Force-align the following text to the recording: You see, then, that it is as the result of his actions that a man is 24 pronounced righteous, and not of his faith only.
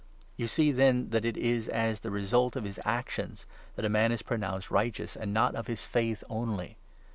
You 0.35 0.47
see, 0.47 0.71
then, 0.71 1.11
that 1.11 1.25
it 1.25 1.37
is 1.37 1.67
as 1.69 1.99
the 1.99 2.09
result 2.09 2.55
of 2.55 2.63
his 2.63 2.79
actions 2.83 3.45
that 3.75 3.85
a 3.85 3.87
man 3.87 4.11
is 4.11 4.23
24 4.23 4.27
pronounced 4.29 4.71
righteous, 4.71 5.15
and 5.15 5.31
not 5.31 5.53
of 5.53 5.67
his 5.67 5.85
faith 5.85 6.23
only. 6.27 6.77